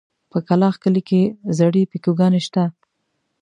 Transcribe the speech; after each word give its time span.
په 0.31 0.37
کلاخ 0.47 0.75
کلي 0.83 1.01
کې 1.09 1.21
زړې 1.57 1.83
پيکوگانې 1.91 2.41
شته. 2.47 2.63